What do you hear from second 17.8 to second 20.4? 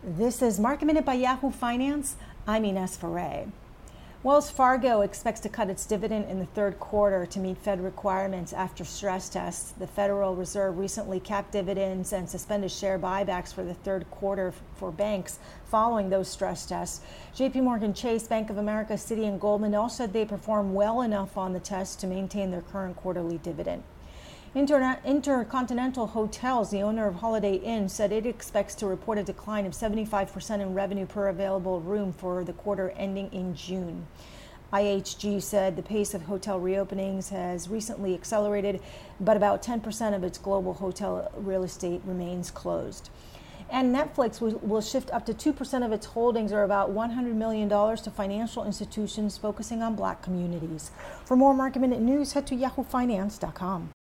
Chase, Bank of America, Citi, and Goldman all said they